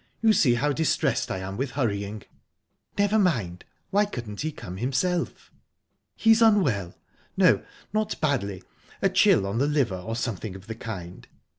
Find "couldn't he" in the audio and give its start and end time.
4.05-4.51